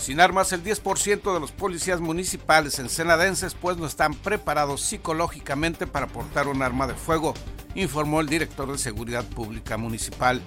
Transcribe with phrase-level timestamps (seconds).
[0.00, 6.06] Sin armas, el 10% de los policías municipales ensenadenses pues no están preparados psicológicamente para
[6.06, 7.34] portar un arma de fuego,
[7.74, 10.40] informó el director de Seguridad Pública Municipal.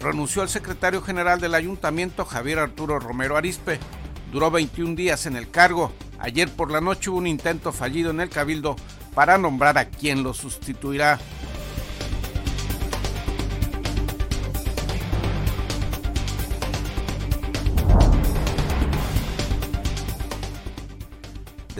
[0.00, 3.78] renunció el secretario general del ayuntamiento Javier Arturo Romero Arispe.
[4.32, 5.92] Duró 21 días en el cargo.
[6.18, 8.76] Ayer por la noche hubo un intento fallido en el cabildo
[9.14, 11.18] para nombrar a quien lo sustituirá.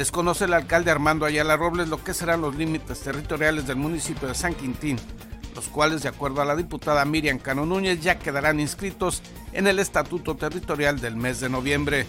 [0.01, 4.35] Desconoce el alcalde Armando Ayala Robles lo que serán los límites territoriales del municipio de
[4.35, 4.99] San Quintín
[5.55, 9.79] los cuales, de acuerdo a la diputada Miriam Cano Núñez, ya quedarán inscritos en el
[9.79, 12.07] Estatuto Territorial del mes de noviembre.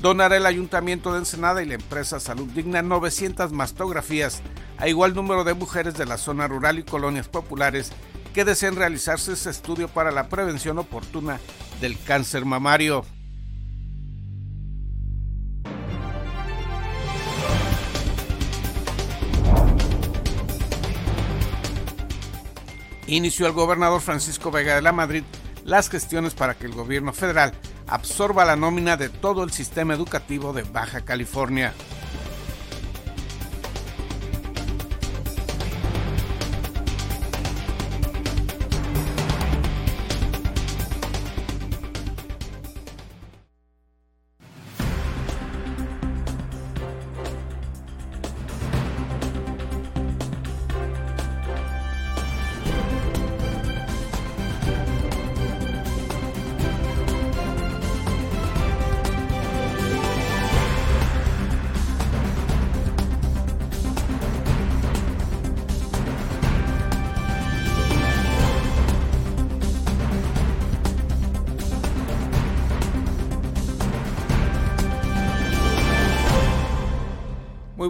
[0.00, 4.42] Donará el Ayuntamiento de Ensenada y la empresa Salud Digna 900 mastografías
[4.80, 7.92] a igual número de mujeres de la zona rural y colonias populares
[8.34, 11.38] que deseen realizarse ese estudio para la prevención oportuna
[11.80, 13.04] del cáncer mamario.
[23.16, 25.24] inició el gobernador Francisco Vega de la Madrid
[25.64, 27.52] las gestiones para que el gobierno federal
[27.86, 31.74] absorba la nómina de todo el sistema educativo de Baja California.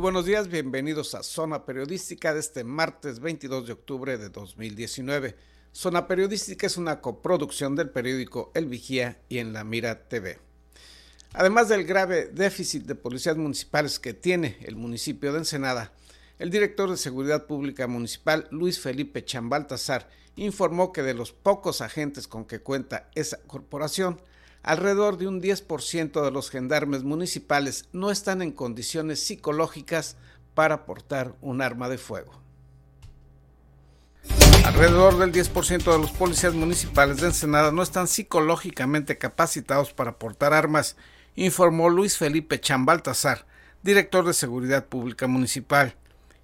[0.00, 5.36] Buenos días, bienvenidos a Zona Periodística de este martes 22 de octubre de 2019.
[5.72, 10.38] Zona Periodística es una coproducción del periódico El Vigía y en La Mira TV.
[11.34, 15.92] Además del grave déficit de policías municipales que tiene el municipio de Ensenada,
[16.38, 22.26] el director de Seguridad Pública Municipal, Luis Felipe Chambaltazar, informó que de los pocos agentes
[22.26, 24.18] con que cuenta esa corporación,
[24.62, 30.16] alrededor de un 10% de los gendarmes municipales no están en condiciones psicológicas
[30.54, 32.40] para portar un arma de fuego.
[34.64, 40.52] Alrededor del 10% de los policías municipales de Ensenada no están psicológicamente capacitados para portar
[40.52, 40.96] armas,
[41.34, 43.46] informó Luis Felipe Chambaltazar,
[43.82, 45.96] director de Seguridad Pública Municipal.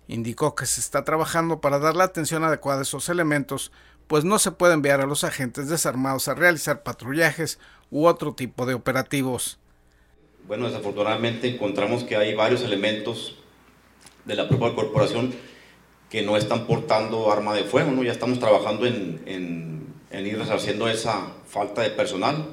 [0.08, 3.72] Indicó que se está trabajando para dar la atención adecuada a esos elementos,
[4.06, 7.58] pues no se puede enviar a los agentes desarmados a realizar patrullajes
[7.90, 9.58] u otro tipo de operativos.
[10.46, 13.36] Bueno, desafortunadamente encontramos que hay varios elementos
[14.24, 15.34] de la propia corporación
[16.10, 18.02] que no están portando arma de fuego, ¿no?
[18.04, 22.46] Ya estamos trabajando en, en, ir resarciendo esa falta de personal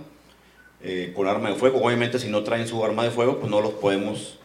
[0.82, 1.82] eh, con arma de fuego.
[1.84, 4.40] Obviamente si no traen su arma de fuego, pues no los podemos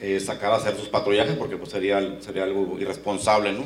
[0.00, 3.64] eh, sacar a hacer sus patrullajes porque pues sería, sería algo irresponsable, ¿no?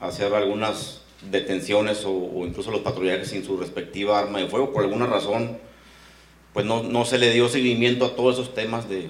[0.00, 4.72] Hacer algunas detenciones o, o incluso los patrullajes sin su respectiva arma de fuego.
[4.72, 5.58] Por alguna razón,
[6.52, 9.08] pues no, se le dio seguimiento a todos esos temas de,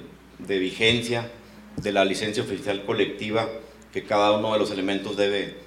[0.59, 1.31] vigencia,
[1.77, 3.49] de la licencia oficial colectiva
[3.91, 5.57] que cada uno de los elementos debe,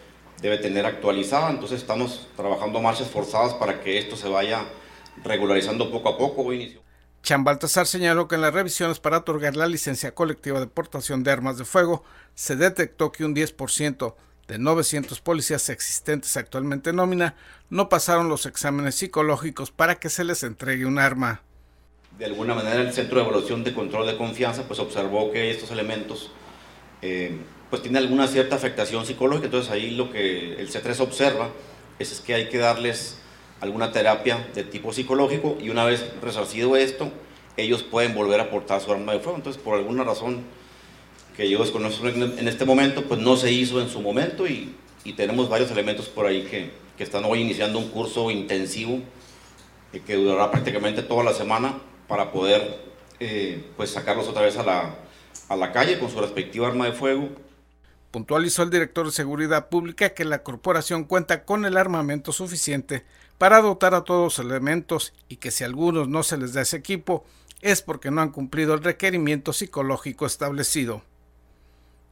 [0.41, 1.51] debe tener actualizada.
[1.51, 4.65] Entonces estamos trabajando marchas forzadas para que esto se vaya
[5.25, 6.53] regularizando poco a poco.
[7.23, 11.59] Chambaltasar señaló que en las revisiones para otorgar la licencia colectiva de portación de armas
[11.59, 14.15] de fuego se detectó que un 10%
[14.49, 17.35] de 900 policías existentes actualmente en nómina
[17.71, 21.43] no pasaron los exámenes psicológicos para que se les entregue un arma.
[22.19, 25.71] De alguna manera el Centro de Evaluación de Control de Confianza pues observó que estos
[25.71, 26.31] elementos
[27.03, 27.37] eh,
[27.71, 31.51] pues tienen alguna cierta afectación psicológica, entonces ahí lo que el C3 observa
[31.99, 33.19] es, que hay que darles
[33.61, 37.11] alguna terapia de tipo psicológico y una vez resarcido esto,
[37.57, 40.45] ellos pueden volver a portar su arma de fuego, entonces por alguna razón
[41.37, 45.15] que yo desconozco en este momento, pues no se hizo en su momento y, y
[45.15, 49.01] tenemos varios elementos por ahí que, que están hoy iniciando un curso intensivo
[49.93, 51.79] eh, que durará prácticamente toda la semana
[52.09, 52.79] para poder
[53.21, 54.95] eh, pues sacarlos otra vez a la,
[55.49, 57.29] a la calle con su respectiva arma de fuego.
[58.11, 63.05] Puntualizó el director de Seguridad Pública que la corporación cuenta con el armamento suficiente
[63.39, 66.63] para dotar a todos los elementos y que si a algunos no se les da
[66.63, 67.25] ese equipo,
[67.61, 71.03] es porque no han cumplido el requerimiento psicológico establecido,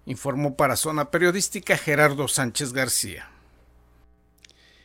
[0.06, 3.28] informó para Zona Periodística Gerardo Sánchez García.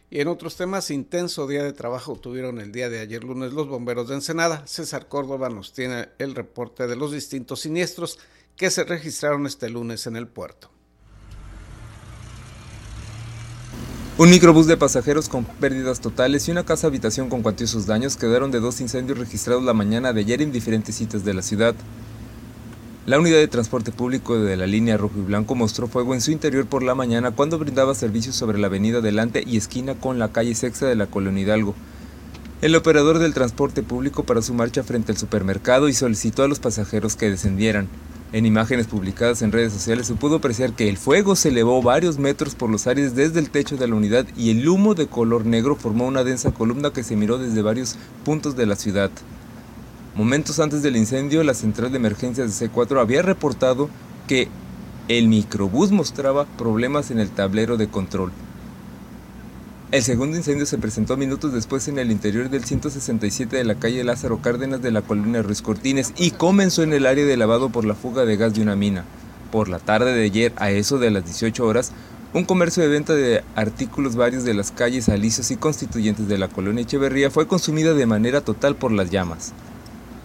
[0.10, 3.68] Y en otros temas, intenso día de trabajo tuvieron el día de ayer lunes los
[3.68, 4.66] bomberos de Ensenada.
[4.66, 8.18] César Córdoba nos tiene el reporte de los distintos siniestros
[8.56, 10.72] que se registraron este lunes en el puerto.
[14.18, 18.50] Un microbús de pasajeros con pérdidas totales y una casa habitación con cuantiosos daños quedaron
[18.50, 21.76] de dos incendios registrados la mañana de ayer en diferentes sitios de la ciudad.
[23.08, 26.32] La unidad de transporte público de la línea rojo y blanco mostró fuego en su
[26.32, 30.34] interior por la mañana cuando brindaba servicios sobre la avenida Delante y esquina con la
[30.34, 31.74] calle Sexta de la Colonia Hidalgo.
[32.62, 36.60] El operador del transporte público paró su marcha frente al supermercado y solicitó a los
[36.60, 37.88] pasajeros que descendieran.
[38.34, 42.20] En imágenes publicadas en redes sociales se pudo apreciar que el fuego se elevó varios
[42.20, 45.46] metros por los aires desde el techo de la unidad y el humo de color
[45.46, 47.96] negro formó una densa columna que se miró desde varios
[48.26, 49.12] puntos de la ciudad.
[50.18, 53.88] Momentos antes del incendio, la central de emergencias de C4 había reportado
[54.28, 54.48] que
[55.10, 58.32] el microbús mostraba problemas en el tablero de control.
[59.92, 64.04] El segundo incendio se presentó minutos después en el interior del 167 de la calle
[64.04, 67.86] Lázaro Cárdenas de la colonia Ruiz Cortines y comenzó en el área de lavado por
[67.86, 69.06] la fuga de gas de una mina.
[69.52, 71.92] Por la tarde de ayer, a eso de las 18 horas,
[72.34, 76.48] un comercio de venta de artículos varios de las calles Alicios y constituyentes de la
[76.48, 79.54] colonia Echeverría fue consumida de manera total por las llamas.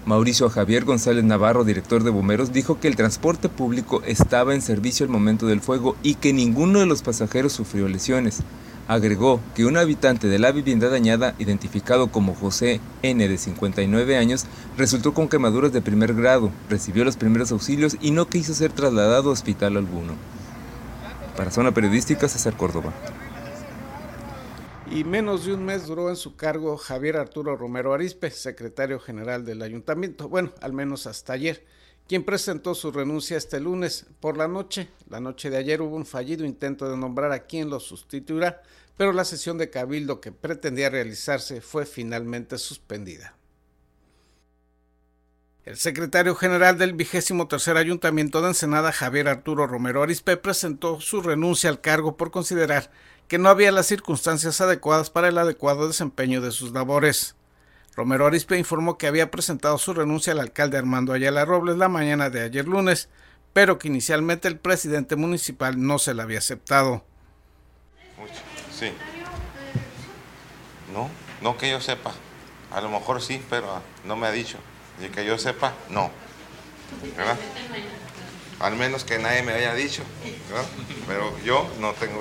[0.04, 5.04] Mauricio Javier González Navarro, director de bomberos, dijo que el transporte público estaba en servicio
[5.04, 8.40] al momento del fuego y que ninguno de los pasajeros sufrió lesiones.
[8.88, 13.28] Agregó que un habitante de la vivienda dañada, identificado como José N.
[13.28, 14.46] de 59 años,
[14.76, 19.30] resultó con quemaduras de primer grado, recibió los primeros auxilios y no quiso ser trasladado
[19.30, 20.14] a hospital alguno.
[21.36, 22.92] Para Zona Periodística, César Córdoba
[24.94, 29.42] y menos de un mes duró en su cargo Javier Arturo Romero Arispe, secretario general
[29.42, 31.64] del ayuntamiento, bueno, al menos hasta ayer,
[32.06, 34.88] quien presentó su renuncia este lunes por la noche.
[35.08, 38.60] La noche de ayer hubo un fallido intento de nombrar a quien lo sustituirá,
[38.98, 43.34] pero la sesión de cabildo que pretendía realizarse fue finalmente suspendida.
[45.64, 51.22] El secretario general del vigésimo tercer ayuntamiento de Ensenada, Javier Arturo Romero Arispe, presentó su
[51.22, 52.90] renuncia al cargo por considerar
[53.32, 57.34] que no había las circunstancias adecuadas para el adecuado desempeño de sus labores.
[57.96, 62.28] Romero Arispe informó que había presentado su renuncia al alcalde Armando Ayala Robles la mañana
[62.28, 63.08] de ayer lunes,
[63.54, 67.06] pero que inicialmente el presidente municipal no se la había aceptado.
[68.78, 68.92] Sí.
[70.92, 71.08] No,
[71.40, 72.12] no que yo sepa.
[72.70, 74.58] A lo mejor sí, pero no me ha dicho.
[75.02, 76.10] Y que yo sepa, no.
[77.16, 77.38] ¿Verdad?
[78.60, 80.02] Al menos que nadie me haya dicho.
[81.06, 82.20] Pero yo no tengo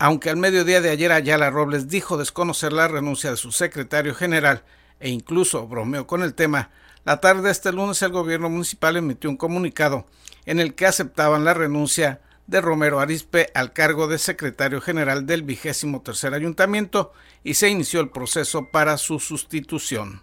[0.00, 4.64] aunque al mediodía de ayer Ayala Robles dijo desconocer la renuncia de su secretario general
[4.98, 6.70] e incluso bromeó con el tema,
[7.04, 10.06] la tarde de este lunes el gobierno municipal emitió un comunicado
[10.46, 15.42] en el que aceptaban la renuncia de Romero Arispe al cargo de secretario general del
[15.42, 17.12] vigésimo tercer ayuntamiento
[17.44, 20.22] y se inició el proceso para su sustitución.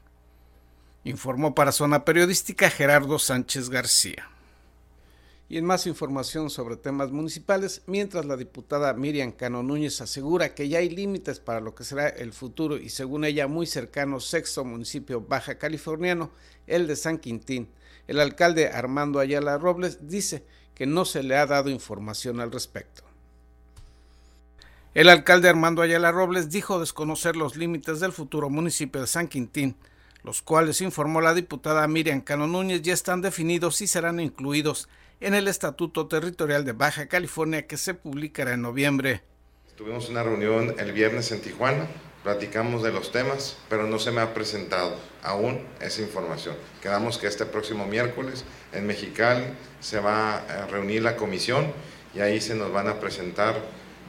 [1.03, 4.27] Informó para Zona Periodística Gerardo Sánchez García.
[5.49, 10.67] Y en más información sobre temas municipales, mientras la diputada Miriam Cano Núñez asegura que
[10.67, 14.65] ya hay límites para lo que será el futuro y según ella muy cercano sexto
[14.65, 16.31] municipio baja californiano,
[16.67, 17.69] el de San Quintín,
[18.07, 20.43] el alcalde Armando Ayala Robles dice
[20.75, 23.03] que no se le ha dado información al respecto.
[24.93, 29.75] El alcalde Armando Ayala Robles dijo desconocer los límites del futuro municipio de San Quintín,
[30.23, 35.33] los cuales informó la diputada Miriam Cano Núñez ya están definidos y serán incluidos en
[35.33, 39.23] el Estatuto Territorial de Baja California que se publicará en noviembre.
[39.75, 41.87] Tuvimos una reunión el viernes en Tijuana,
[42.23, 46.55] platicamos de los temas, pero no se me ha presentado aún esa información.
[46.81, 48.43] Quedamos que este próximo miércoles
[48.73, 49.45] en Mexicali
[49.79, 51.71] se va a reunir la comisión
[52.13, 53.55] y ahí se nos van a presentar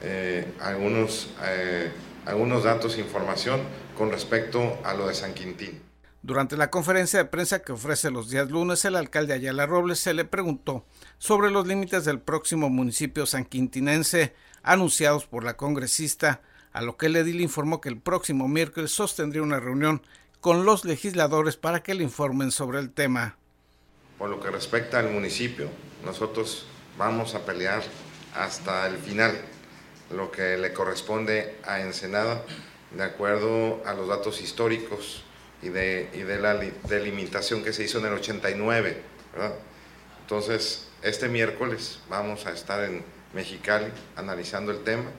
[0.01, 1.91] eh, algunos, eh,
[2.25, 3.61] algunos datos e información
[3.97, 5.88] con respecto a lo de San Quintín.
[6.21, 10.13] Durante la conferencia de prensa que ofrece los días lunes, el alcalde Ayala Robles se
[10.13, 10.85] le preguntó
[11.17, 16.41] sobre los límites del próximo municipio sanquintinense anunciados por la congresista,
[16.73, 20.01] a lo que el edil informó que el próximo miércoles sostendría una reunión
[20.41, 23.37] con los legisladores para que le informen sobre el tema.
[24.17, 25.69] Por lo que respecta al municipio,
[26.03, 26.65] nosotros
[26.97, 27.81] vamos a pelear
[28.35, 29.39] hasta el final
[30.11, 32.43] lo que le corresponde a Ensenada
[32.91, 35.23] de acuerdo a los datos históricos
[35.61, 36.55] y de, y de la
[36.87, 39.01] delimitación que se hizo en el 89.
[40.21, 45.09] Entonces, este miércoles vamos a estar en Mexicali analizando el tema.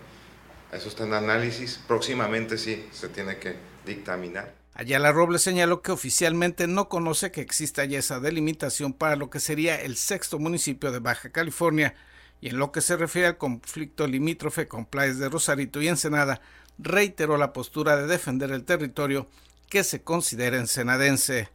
[0.73, 1.81] Eso está en análisis.
[1.87, 4.55] Próximamente sí se tiene que dictaminar.
[4.75, 9.41] Ayala Robles señaló que oficialmente no conoce que exista ya esa delimitación para lo que
[9.41, 11.95] sería el sexto municipio de Baja California,
[12.41, 16.41] y en lo que se refiere al conflicto limítrofe con playas de Rosarito y Ensenada,
[16.79, 19.29] reiteró la postura de defender el territorio
[19.71, 21.49] que se considera ensenadense.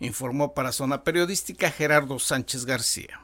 [0.00, 3.23] Informó para Zona Periodística Gerardo Sánchez García.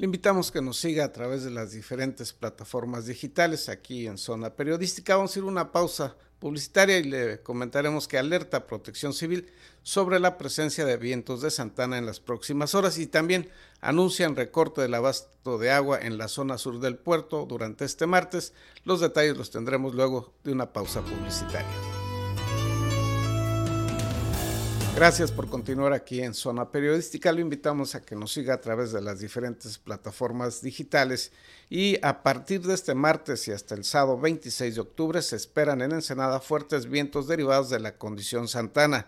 [0.00, 4.48] Le invitamos que nos siga a través de las diferentes plataformas digitales aquí en Zona
[4.48, 5.14] Periodística.
[5.14, 9.52] Vamos a ir a una pausa publicitaria y le comentaremos que alerta Protección Civil
[9.82, 13.50] sobre la presencia de vientos de Santana en las próximas horas y también
[13.82, 18.54] anuncian recorte del abasto de agua en la zona sur del puerto durante este martes.
[18.84, 21.99] Los detalles los tendremos luego de una pausa publicitaria.
[24.94, 27.32] Gracias por continuar aquí en Zona Periodística.
[27.32, 31.32] Lo invitamos a que nos siga a través de las diferentes plataformas digitales
[31.70, 35.80] y a partir de este martes y hasta el sábado 26 de octubre se esperan
[35.80, 39.06] en Ensenada fuertes vientos derivados de la condición santana.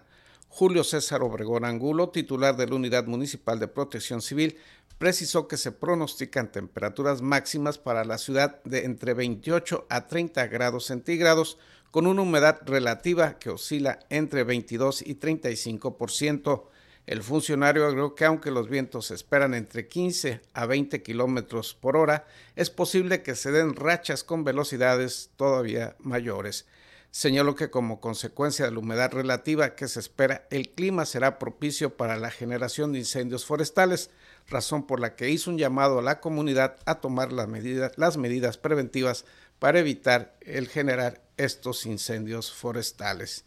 [0.55, 4.59] Julio César Obregón Angulo, titular de la Unidad Municipal de Protección Civil,
[4.99, 10.85] precisó que se pronostican temperaturas máximas para la ciudad de entre 28 a 30 grados
[10.85, 11.57] centígrados
[11.91, 16.65] con una humedad relativa que oscila entre 22 y 35%.
[17.07, 22.27] El funcionario agregó que aunque los vientos esperan entre 15 a 20 kilómetros por hora,
[22.57, 26.67] es posible que se den rachas con velocidades todavía mayores.
[27.15, 31.95] Señaló que como consecuencia de la humedad relativa que se espera, el clima será propicio
[31.95, 34.09] para la generación de incendios forestales,
[34.49, 38.17] razón por la que hizo un llamado a la comunidad a tomar las medidas, las
[38.17, 39.27] medidas preventivas
[39.59, 43.45] para evitar el generar estos incendios forestales.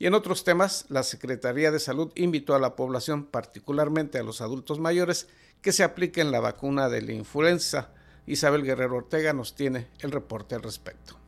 [0.00, 4.40] Y en otros temas, la Secretaría de Salud invitó a la población, particularmente a los
[4.40, 5.28] adultos mayores,
[5.62, 7.90] que se apliquen la vacuna de la influenza.
[8.26, 11.23] Isabel Guerrero Ortega nos tiene el reporte al respecto.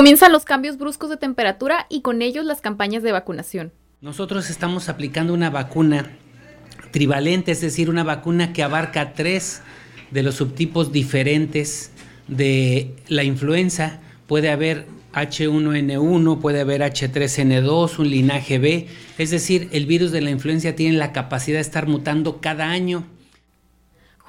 [0.00, 3.70] Comienzan los cambios bruscos de temperatura y con ellos las campañas de vacunación.
[4.00, 6.16] Nosotros estamos aplicando una vacuna
[6.90, 9.60] trivalente, es decir, una vacuna que abarca tres
[10.10, 11.92] de los subtipos diferentes
[12.28, 14.00] de la influenza.
[14.26, 18.86] Puede haber H1N1, puede haber H3N2, un linaje B.
[19.18, 23.04] Es decir, el virus de la influenza tiene la capacidad de estar mutando cada año.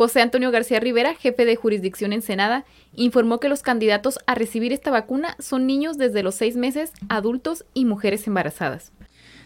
[0.01, 2.65] José Antonio García Rivera, jefe de jurisdicción en Senada,
[2.95, 7.65] informó que los candidatos a recibir esta vacuna son niños desde los seis meses, adultos
[7.75, 8.91] y mujeres embarazadas.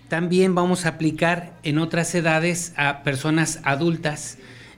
[0.08, 4.38] También vamos a aplicar en otras edades a personas adultas,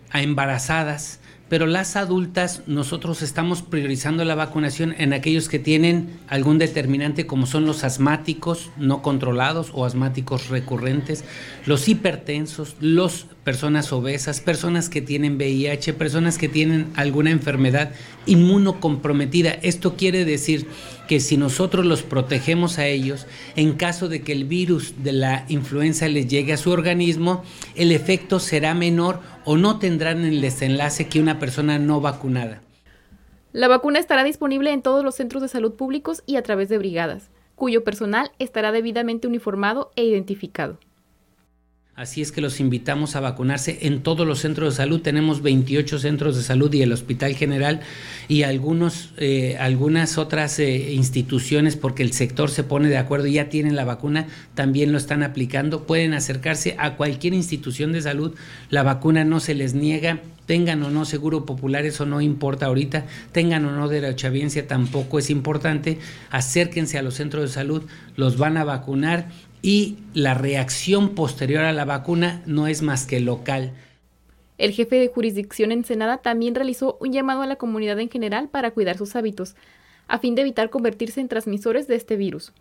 [0.10, 6.58] a embarazadas, pero las adultas nosotros estamos priorizando la vacunación en aquellos que tienen algún
[6.58, 11.24] determinante como son los asmáticos no controlados o asmáticos recurrentes,
[11.66, 17.92] los hipertensos, las personas obesas, personas que tienen VIH, personas que tienen alguna enfermedad
[18.26, 19.52] inmunocomprometida.
[19.52, 20.68] Esto quiere decir
[21.08, 25.46] que si nosotros los protegemos a ellos, en caso de que el virus de la
[25.48, 27.44] influenza les llegue a su organismo,
[27.76, 32.62] el efecto será menor o no tendrán el desenlace que una persona no vacunada.
[33.54, 36.78] La vacuna estará disponible en todos los centros de salud públicos y a través de
[36.78, 40.78] brigadas, cuyo personal estará debidamente uniformado e identificado.
[41.98, 45.02] Así es que los invitamos a vacunarse en todos los centros de salud.
[45.02, 47.80] Tenemos 28 centros de salud y el Hospital General
[48.28, 53.34] y algunos, eh, algunas otras eh, instituciones, porque el sector se pone de acuerdo y
[53.34, 55.88] ya tienen la vacuna, también lo están aplicando.
[55.88, 58.36] Pueden acercarse a cualquier institución de salud.
[58.70, 60.20] La vacuna no se les niega.
[60.46, 63.06] Tengan o no seguro popular, eso no importa ahorita.
[63.32, 65.98] Tengan o no derechohabiencia, tampoco es importante.
[66.30, 67.82] Acérquense a los centros de salud,
[68.16, 69.30] los van a vacunar
[69.62, 73.74] y la reacción posterior a la vacuna no es más que local.
[74.58, 78.50] El jefe de jurisdicción en Senada también realizó un llamado a la comunidad en general
[78.50, 79.56] para cuidar sus hábitos,
[80.08, 82.54] a fin de evitar convertirse en transmisores de este virus.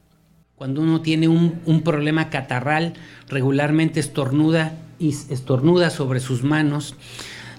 [0.57, 2.95] Cuando uno tiene un, un problema catarral,
[3.29, 6.97] regularmente estornuda y estornuda sobre sus manos,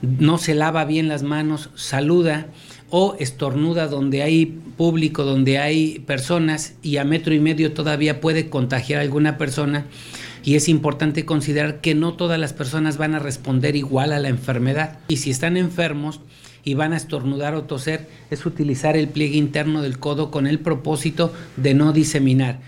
[0.01, 2.47] no se lava bien las manos, saluda
[2.89, 8.49] o estornuda donde hay público, donde hay personas y a metro y medio todavía puede
[8.49, 9.85] contagiar a alguna persona.
[10.43, 14.29] Y es importante considerar que no todas las personas van a responder igual a la
[14.29, 14.99] enfermedad.
[15.09, 16.21] Y si están enfermos
[16.63, 20.59] y van a estornudar o toser, es utilizar el pliegue interno del codo con el
[20.59, 22.61] propósito de no diseminar.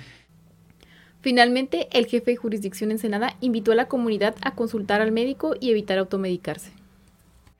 [1.21, 5.55] Finalmente, el jefe de jurisdicción en Senada invitó a la comunidad a consultar al médico
[5.59, 6.71] y evitar automedicarse.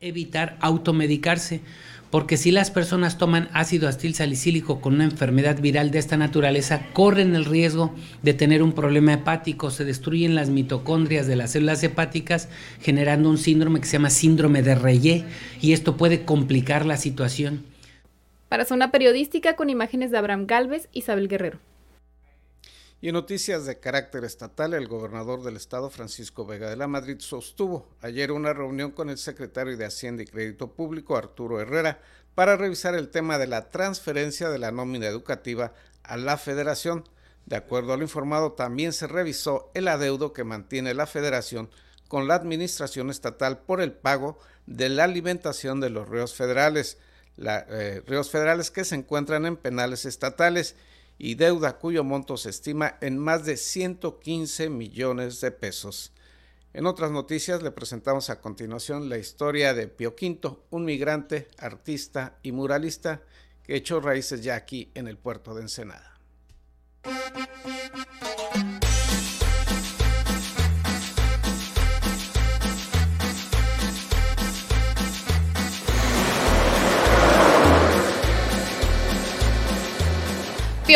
[0.01, 1.61] Evitar automedicarse
[2.09, 6.87] porque si las personas toman ácido astil salicílico con una enfermedad viral de esta naturaleza,
[6.93, 11.83] corren el riesgo de tener un problema hepático, se destruyen las mitocondrias de las células
[11.83, 12.49] hepáticas,
[12.81, 15.25] generando un síndrome que se llama síndrome de Reye,
[15.61, 17.63] y esto puede complicar la situación.
[18.49, 21.59] Para Zona Periodística con imágenes de Abraham Galvez, Isabel Guerrero.
[23.01, 27.17] Y en noticias de carácter estatal, el gobernador del estado, Francisco Vega de la Madrid,
[27.19, 32.01] sostuvo ayer una reunión con el secretario de Hacienda y Crédito Público, Arturo Herrera,
[32.35, 35.71] para revisar el tema de la transferencia de la nómina educativa
[36.03, 37.07] a la federación.
[37.45, 41.69] De acuerdo a lo informado, también se revisó el adeudo que mantiene la federación
[42.09, 46.97] con la administración estatal por el pago de la alimentación de los ríos federales,
[47.37, 50.75] eh, ríos federales que se encuentran en penales estatales
[51.19, 56.13] y deuda cuyo monto se estima en más de 115 millones de pesos.
[56.73, 62.38] En otras noticias le presentamos a continuación la historia de Pio Quinto, un migrante, artista
[62.41, 63.21] y muralista
[63.63, 66.19] que echó raíces ya aquí en el puerto de Ensenada.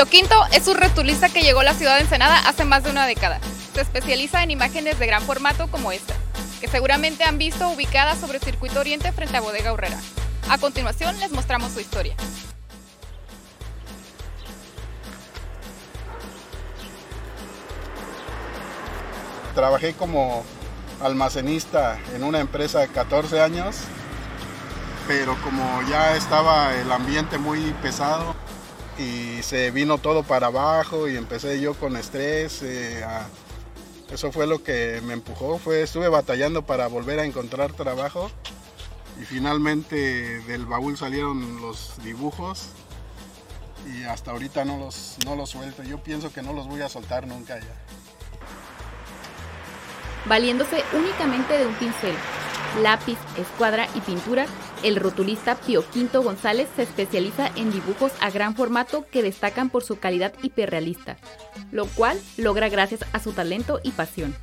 [0.03, 2.89] Pio Quinto es un rotulista que llegó a la ciudad de Ensenada hace más de
[2.89, 3.39] una década.
[3.73, 6.13] Se especializa en imágenes de gran formato como esta,
[6.59, 9.97] que seguramente han visto ubicadas sobre el circuito oriente frente a Bodega Urrera.
[10.49, 12.15] A continuación les mostramos su historia.
[19.55, 20.43] Trabajé como
[21.01, 23.77] almacenista en una empresa de 14 años,
[25.07, 28.42] pero como ya estaba el ambiente muy pesado,
[28.97, 32.61] y se vino todo para abajo y empecé yo con estrés.
[32.63, 33.03] Eh,
[34.11, 38.29] eso fue lo que me empujó, fue, estuve batallando para volver a encontrar trabajo
[39.19, 42.69] y finalmente del baúl salieron los dibujos
[43.87, 45.83] y hasta ahorita no los, no los suelto.
[45.83, 47.75] Yo pienso que no los voy a soltar nunca ya.
[50.25, 52.15] Valiéndose únicamente de un pincel,
[52.81, 54.45] lápiz, escuadra y pintura,
[54.83, 59.83] el rotulista Pio Quinto González se especializa en dibujos a gran formato que destacan por
[59.83, 61.17] su calidad hiperrealista,
[61.71, 64.35] lo cual logra gracias a su talento y pasión.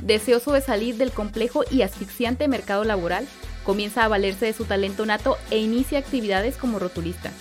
[0.00, 3.26] Deseoso de salir del complejo y asfixiante mercado laboral,
[3.64, 7.32] comienza a valerse de su talento nato e inicia actividades como rotulista.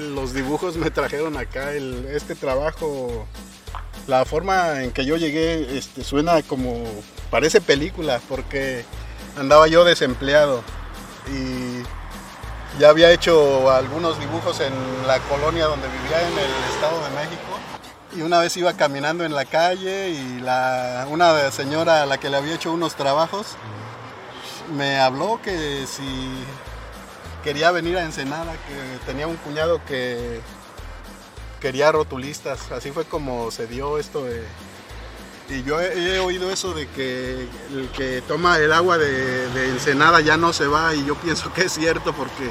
[0.00, 3.26] los dibujos me trajeron acá, este trabajo
[4.08, 6.82] la forma en que yo llegué este, suena como,
[7.30, 8.84] parece película, porque
[9.36, 10.62] andaba yo desempleado
[11.28, 11.82] y
[12.80, 14.72] ya había hecho algunos dibujos en
[15.06, 17.42] la colonia donde vivía en el Estado de México.
[18.16, 20.42] Y una vez iba caminando en la calle y
[21.10, 23.56] una señora a la que le había hecho unos trabajos
[24.74, 26.02] me habló que si
[27.42, 30.40] quería venir a Ensenada, que tenía un cuñado que
[31.60, 32.70] quería rotulistas.
[32.72, 34.42] Así fue como se dio esto de...
[35.50, 40.36] Y yo he, oído eso de que el que toma el agua de, Ensenada ya
[40.36, 42.50] no se va y yo pienso que es cierto porque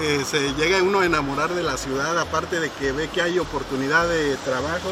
[0.00, 3.40] eh, se llega uno a enamorar de la ciudad, aparte de que ve que hay
[3.40, 4.88] oportunidad de trabajo.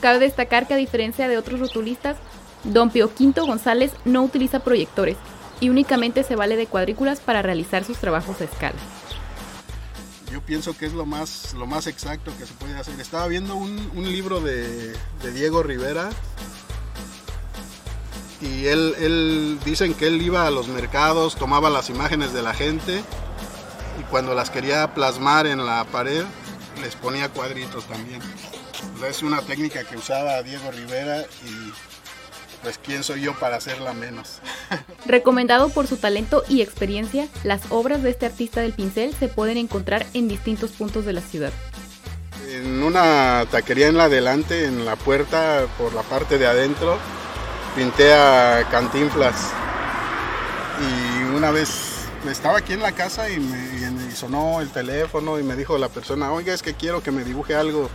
[0.00, 2.16] Cabe destacar que a diferencia de otros rotulistas,
[2.62, 5.16] Don Pio Quinto González no utiliza proyectores
[5.58, 8.76] y únicamente se vale de cuadrículas para realizar sus trabajos a escala
[10.30, 12.98] yo pienso que es lo más, lo más exacto que se puede hacer.
[13.00, 14.96] Estaba viendo un, libro de,
[15.34, 16.10] Diego Rivera
[18.40, 22.54] y él, él, dicen que él iba a los mercados, tomaba las imágenes de la
[22.54, 23.02] gente
[24.00, 26.24] y cuando las quería plasmar en la pared
[26.80, 28.20] les ponía cuadritos también.
[29.08, 31.72] Es una técnica que usaba Diego Rivera y
[32.62, 34.40] pues quién soy yo para hacerla menos.
[35.06, 39.56] Recomendado por su talento y experiencia, las obras de este artista del pincel se pueden
[39.56, 41.52] encontrar en distintos puntos de la ciudad.
[42.48, 46.98] En una taquería en la delante, en la puerta, por la parte de adentro,
[47.74, 49.52] pinté a Cantinflas.
[50.80, 53.66] Y una vez estaba aquí en la casa y me
[54.16, 57.54] sonó el teléfono y me dijo la persona, oiga, es que quiero que me dibuje
[57.54, 57.90] algo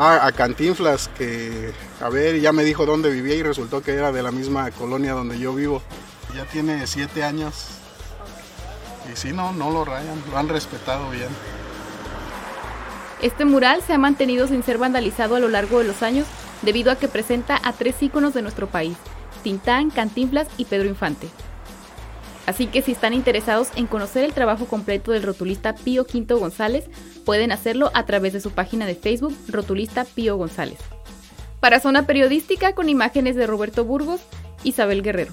[0.00, 4.12] Ah, a Cantinflas, que a ver, ya me dijo dónde vivía y resultó que era
[4.12, 5.82] de la misma colonia donde yo vivo.
[6.36, 7.66] Ya tiene siete años.
[9.12, 11.26] Y sí, no, no lo rayan, lo han respetado bien.
[13.22, 16.28] Este mural se ha mantenido sin ser vandalizado a lo largo de los años
[16.62, 18.96] debido a que presenta a tres íconos de nuestro país,
[19.42, 21.28] Tintán, Cantinflas y Pedro Infante.
[22.48, 26.86] Así que si están interesados en conocer el trabajo completo del rotulista Pío Quinto González,
[27.26, 30.78] pueden hacerlo a través de su página de Facebook, Rotulista Pío González.
[31.60, 34.22] Para Zona Periodística, con imágenes de Roberto Burgos,
[34.64, 35.32] Isabel Guerrero.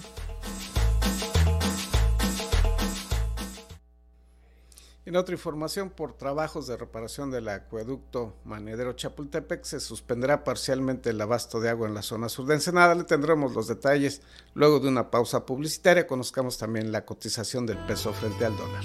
[5.05, 11.21] En otra información, por trabajos de reparación del acueducto Manedero Chapultepec, se suspenderá parcialmente el
[11.21, 12.95] abasto de agua en la zona sur de Ensenada.
[12.95, 14.23] Le tendremos los detalles
[14.55, 16.07] luego de una pausa publicitaria.
[16.07, 18.83] Conozcamos también la cotización del peso frente al dólar.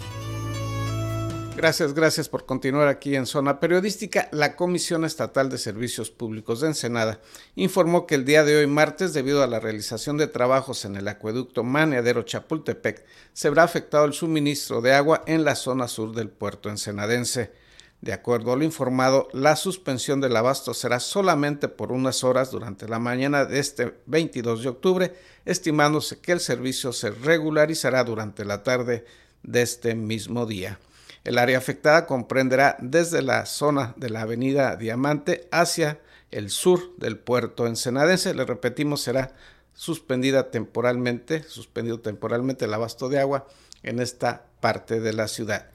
[1.56, 4.28] Gracias, gracias por continuar aquí en Zona Periodística.
[4.32, 7.20] La Comisión Estatal de Servicios Públicos de Ensenada
[7.54, 11.06] informó que el día de hoy, martes, debido a la realización de trabajos en el
[11.06, 16.30] acueducto Maneadero Chapultepec, se verá afectado el suministro de agua en la zona sur del
[16.30, 17.52] puerto ensenadense.
[18.00, 22.88] De acuerdo a lo informado, la suspensión del abasto será solamente por unas horas durante
[22.88, 28.62] la mañana de este 22 de octubre, estimándose que el servicio se regularizará durante la
[28.62, 29.04] tarde
[29.42, 30.78] de este mismo día.
[31.24, 37.18] El área afectada comprenderá desde la zona de la avenida Diamante hacia el sur del
[37.18, 38.34] puerto ensenadense.
[38.34, 39.32] Le repetimos, será
[39.74, 43.46] suspendida temporalmente, suspendido temporalmente el abasto de agua
[43.82, 45.70] en esta parte de la ciudad.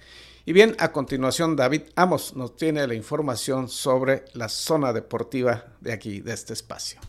[0.45, 5.91] Y bien, a continuación David Amos nos tiene la información sobre la zona deportiva de
[5.91, 6.99] aquí, de este espacio.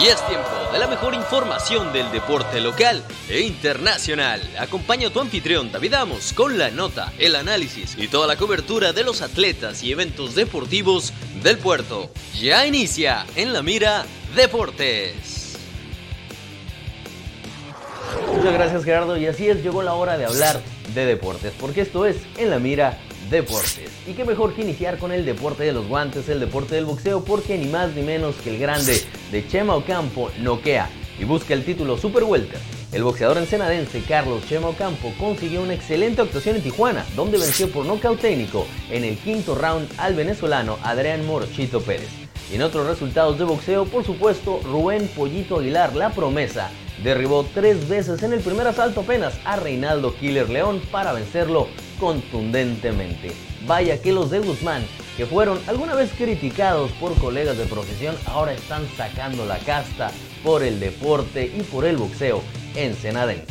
[0.00, 4.40] Y es tiempo de la mejor información del deporte local e internacional.
[4.58, 8.92] Acompaña a tu anfitrión David Amos con la nota, el análisis y toda la cobertura
[8.92, 12.10] de los atletas y eventos deportivos del puerto.
[12.34, 15.58] Ya inicia en la mira Deportes.
[18.34, 20.60] Muchas gracias Gerardo y así es, llegó la hora de hablar
[20.94, 22.98] de deportes, porque esto es En la mira
[23.32, 23.90] deportes.
[24.06, 27.24] Y qué mejor que iniciar con el deporte de los guantes, el deporte del boxeo,
[27.24, 31.64] porque ni más ni menos que el grande de Chema Ocampo noquea y busca el
[31.64, 32.60] título Super Welter.
[32.92, 37.86] El boxeador ensenadense Carlos Chema Ocampo consiguió una excelente actuación en Tijuana, donde venció por
[37.86, 42.10] nocaut técnico en el quinto round al venezolano Adrián Morochito Pérez.
[42.52, 46.70] Y en otros resultados de boxeo, por supuesto, Rubén Pollito Aguilar, la promesa,
[47.02, 51.68] derribó tres veces en el primer asalto apenas a Reinaldo Killer León para vencerlo
[51.98, 53.32] contundentemente.
[53.66, 54.84] Vaya que los de Guzmán,
[55.16, 60.10] que fueron alguna vez criticados por colegas de profesión, ahora están sacando la casta
[60.42, 62.42] por el deporte y por el boxeo
[62.74, 63.46] ensenadense.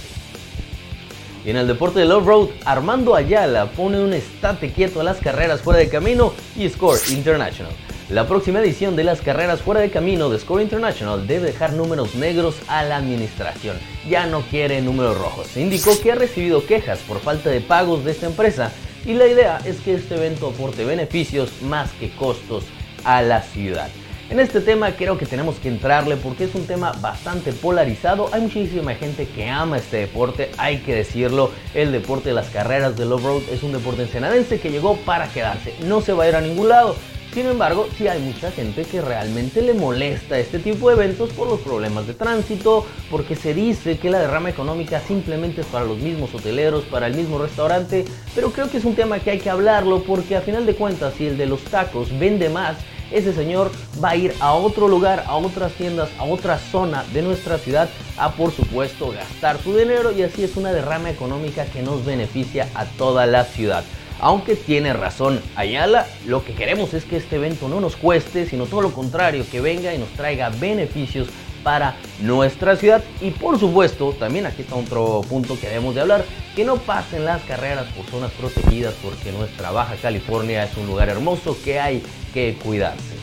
[1.46, 5.62] Y en el deporte del off-road, Armando Ayala pone un estate quieto a las carreras
[5.62, 7.74] fuera de camino y Score International.
[8.12, 12.14] La próxima edición de las carreras fuera de camino de Score International debe dejar números
[12.16, 13.78] negros a la administración.
[14.10, 15.56] Ya no quiere números rojos.
[15.56, 18.74] Indicó que ha recibido quejas por falta de pagos de esta empresa
[19.06, 22.66] y la idea es que este evento aporte beneficios más que costos
[23.06, 23.88] a la ciudad.
[24.30, 28.30] En este tema creo que tenemos que entrarle porque es un tema bastante polarizado.
[28.34, 31.52] Hay muchísima gente que ama este deporte, hay que decirlo.
[31.74, 35.74] El deporte de las carreras del off-road es un deporte ensenadense que llegó para quedarse.
[35.86, 36.96] No se va a ir a ningún lado.
[37.34, 41.48] Sin embargo, sí hay mucha gente que realmente le molesta este tipo de eventos por
[41.48, 45.98] los problemas de tránsito, porque se dice que la derrama económica simplemente es para los
[46.00, 48.04] mismos hoteleros, para el mismo restaurante,
[48.36, 51.14] pero creo que es un tema que hay que hablarlo porque a final de cuentas
[51.18, 52.76] si el de los tacos vende más,
[53.12, 53.72] ese señor
[54.04, 57.90] va a ir a otro lugar, a otras tiendas, a otra zona de nuestra ciudad
[58.18, 62.68] a por supuesto gastar su dinero y así es una derrama económica que nos beneficia
[62.76, 63.86] a toda la ciudad.
[64.22, 68.68] Aunque tiene razón Ayala, lo que queremos es que este evento no nos cueste, sino
[68.68, 71.28] todo lo contrario, que venga y nos traiga beneficios
[71.64, 73.04] para nuestra ciudad.
[73.20, 76.24] Y por supuesto también aquí está otro punto que debemos de hablar
[76.56, 81.10] que no pasen las carreras por zonas protegidas porque nuestra Baja California es un lugar
[81.10, 83.16] hermoso que hay que cuidarse.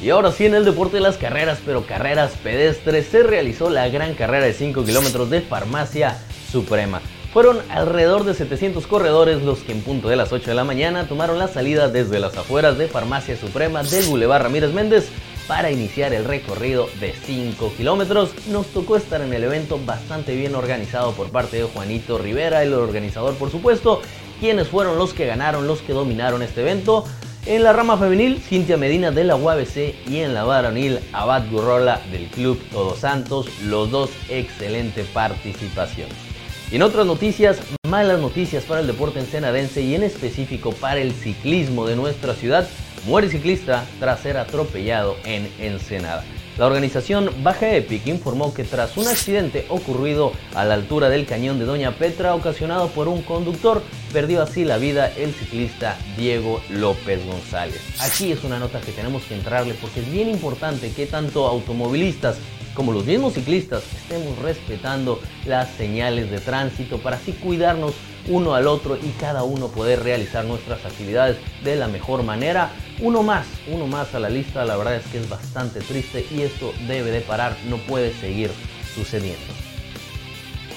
[0.00, 3.88] Y ahora sí en el deporte de las carreras pero carreras pedestres se realizó la
[3.88, 6.16] gran carrera de 5 kilómetros de Farmacia
[6.52, 7.00] Suprema
[7.32, 11.06] fueron alrededor de 700 corredores los que en punto de las 8 de la mañana
[11.06, 15.08] tomaron la salida desde las afueras de Farmacia Suprema del Boulevard Ramírez Méndez
[15.46, 18.30] para iniciar el recorrido de 5 kilómetros.
[18.48, 22.74] Nos tocó estar en el evento bastante bien organizado por parte de Juanito Rivera, el
[22.74, 24.02] organizador por supuesto,
[24.40, 27.04] quienes fueron los que ganaron, los que dominaron este evento.
[27.46, 32.00] En la rama femenil, Cintia Medina de la UABC y en la varonil, Abad Gurrola
[32.12, 36.27] del Club Todos Santos, los dos excelente participación.
[36.70, 41.12] Y en otras noticias, malas noticias para el deporte ensenadense y en específico para el
[41.12, 42.68] ciclismo de nuestra ciudad.
[43.06, 46.24] Muere ciclista tras ser atropellado en Ensenada.
[46.58, 51.58] La organización Baja Epic informó que tras un accidente ocurrido a la altura del cañón
[51.58, 53.80] de Doña Petra ocasionado por un conductor,
[54.12, 57.80] perdió así la vida el ciclista Diego López González.
[58.00, 62.36] Aquí es una nota que tenemos que entrarle porque es bien importante que tanto automovilistas
[62.78, 67.92] como los mismos ciclistas, estemos respetando las señales de tránsito para así cuidarnos
[68.28, 72.70] uno al otro y cada uno poder realizar nuestras actividades de la mejor manera.
[73.00, 76.42] Uno más, uno más a la lista, la verdad es que es bastante triste y
[76.42, 78.52] esto debe de parar, no puede seguir
[78.94, 79.52] sucediendo.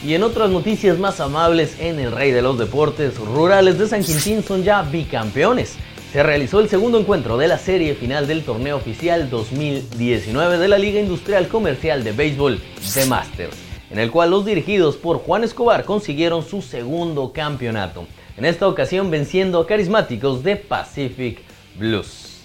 [0.04, 4.04] Y en otras noticias más amables en el Rey de los Deportes, Rurales de San
[4.04, 5.76] Quintín son ya bicampeones.
[6.12, 10.78] Se realizó el segundo encuentro de la serie final del torneo oficial 2019 de la
[10.78, 12.60] Liga Industrial Comercial de Béisbol
[12.96, 13.56] de Masters,
[13.90, 19.10] en el cual los dirigidos por Juan Escobar consiguieron su segundo campeonato, en esta ocasión
[19.10, 21.40] venciendo a carismáticos de Pacific
[21.78, 22.41] Blues.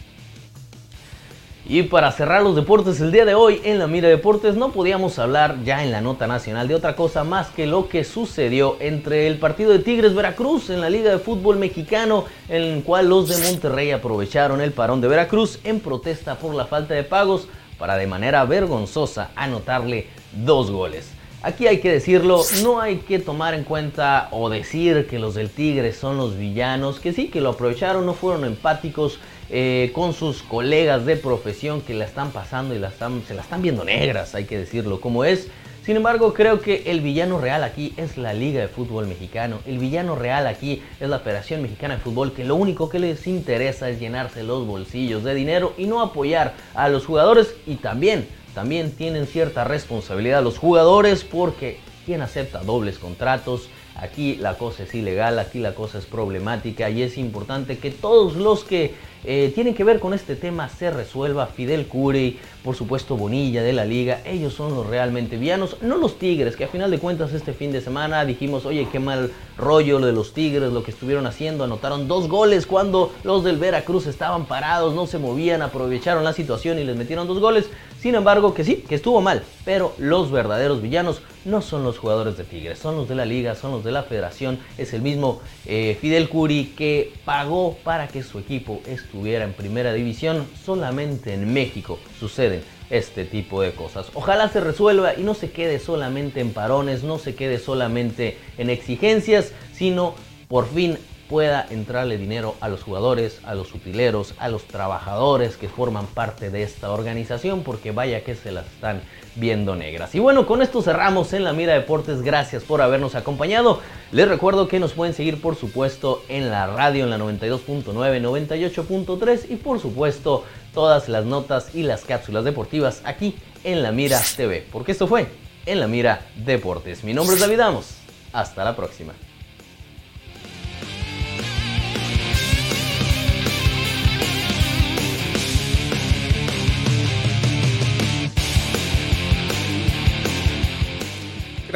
[1.69, 5.19] Y para cerrar los deportes el día de hoy en la Mira Deportes no podíamos
[5.19, 9.27] hablar ya en la nota nacional de otra cosa más que lo que sucedió entre
[9.27, 13.29] el partido de Tigres Veracruz en la Liga de Fútbol Mexicano en el cual los
[13.29, 17.49] de Monterrey aprovecharon el parón de Veracruz en protesta por la falta de pagos
[17.81, 20.07] para de manera vergonzosa anotarle
[20.45, 21.11] dos goles.
[21.43, 25.51] Aquí hay que decirlo, no hay que tomar en cuenta o decir que los del
[25.51, 29.19] Tigres son los villanos, que sí, que lo aprovecharon, no fueron empáticos,
[29.51, 33.43] eh, con sus colegas de profesión que la están pasando y la están, se la
[33.43, 35.49] están viendo negras, hay que decirlo como es.
[35.87, 39.61] Sin embargo, creo que el villano real aquí es la Liga de Fútbol Mexicano.
[39.67, 43.25] El villano real aquí es la Federación Mexicana de Fútbol, que lo único que les
[43.29, 47.55] interesa es llenarse los bolsillos de dinero y no apoyar a los jugadores.
[47.69, 53.69] Y también, también tienen cierta responsabilidad los jugadores porque quien acepta dobles contratos,
[54.01, 58.37] aquí la cosa es ilegal, aquí la cosa es problemática y es importante que todos
[58.37, 61.47] los que eh, tienen que ver con este tema se resuelva.
[61.47, 66.19] Fidel Curi, por supuesto Bonilla de la liga, ellos son los realmente villanos, no los
[66.19, 70.01] Tigres, que a final de cuentas este fin de semana dijimos, oye, qué mal rollo
[70.01, 74.09] lo de los Tigres, lo que estuvieron haciendo, anotaron dos goles cuando los del Veracruz
[74.09, 77.71] estaban parados, no se movían, aprovecharon la situación y les metieron dos goles.
[78.01, 82.37] Sin embargo, que sí, que estuvo mal, pero los verdaderos villanos no son los jugadores
[82.37, 85.41] de Tigres, son los de la liga, son los de la federación, es el mismo
[85.65, 91.53] eh, Fidel Curi que pagó para que su equipo estuviera en primera división, solamente en
[91.53, 92.56] México suceden
[92.91, 94.07] este tipo de cosas.
[94.15, 98.71] Ojalá se resuelva y no se quede solamente en parones, no se quede solamente en
[98.71, 100.15] exigencias, sino
[100.49, 105.69] por fin pueda entrarle dinero a los jugadores, a los utileros, a los trabajadores que
[105.69, 109.03] forman parte de esta organización, porque vaya que se las están
[109.35, 110.15] viendo negras.
[110.15, 112.23] Y bueno, con esto cerramos en la Mira Deportes.
[112.23, 113.81] Gracias por habernos acompañado.
[114.13, 117.85] Les recuerdo que nos pueden seguir, por supuesto, en la radio, en la 92.9,
[118.23, 124.21] 98.3 y por supuesto todas las notas y las cápsulas deportivas aquí en la Mira
[124.37, 125.27] TV, porque esto fue
[125.67, 127.05] en la Mira Deportes.
[127.05, 127.97] Mi nombre es David Amos.
[128.33, 129.15] Hasta la próxima.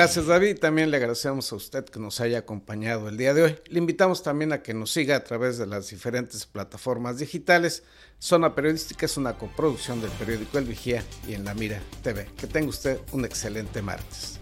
[0.01, 3.57] Gracias David, también le agradecemos a usted que nos haya acompañado el día de hoy.
[3.67, 7.83] Le invitamos también a que nos siga a través de las diferentes plataformas digitales.
[8.19, 12.31] Zona Periodística es una coproducción del periódico El Vigía y en La Mira TV.
[12.35, 14.40] Que tenga usted un excelente martes.